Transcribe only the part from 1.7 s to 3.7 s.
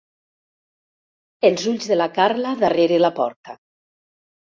ulls de la Carla darrere la porta.